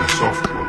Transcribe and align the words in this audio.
and 0.00 0.10
software. 0.12 0.59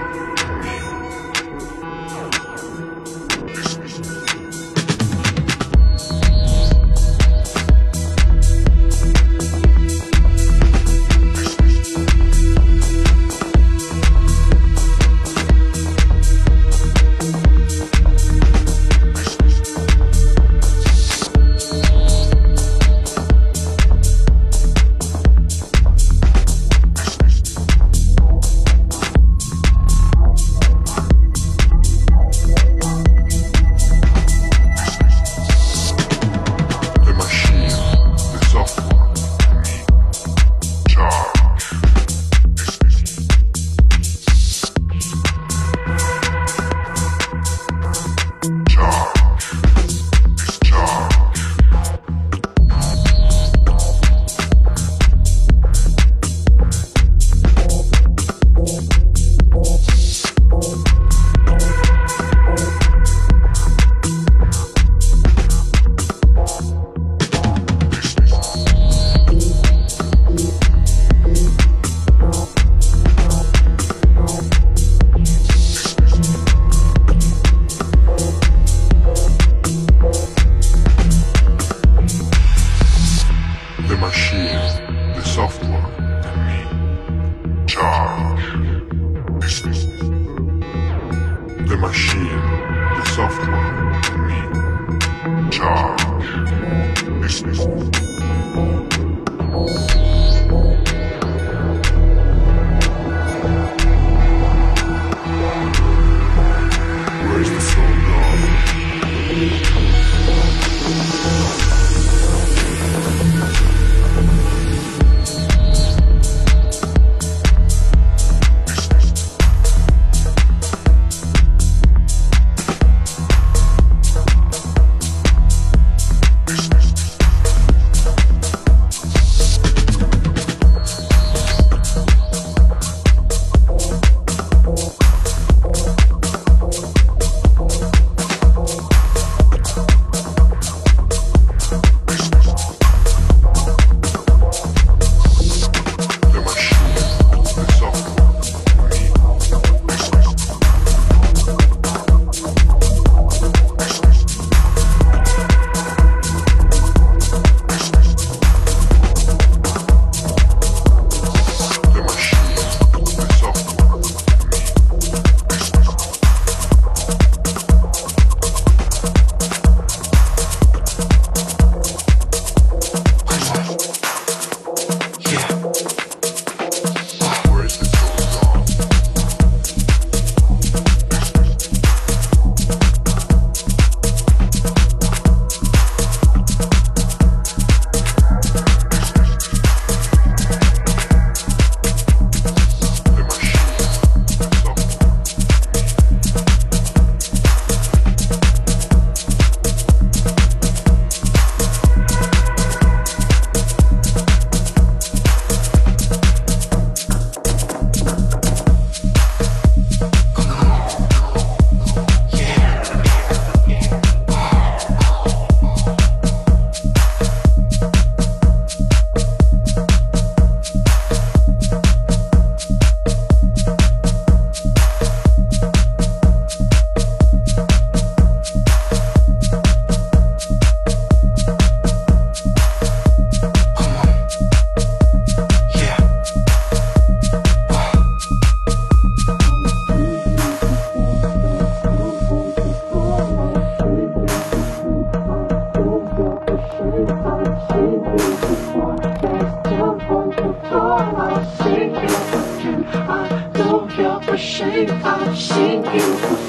Ashamed. 255.41 255.85
You 255.85 256.40